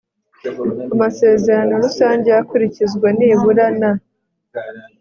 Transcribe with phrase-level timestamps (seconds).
[0.93, 3.91] Amasezerano rusange akurikizwa nibura na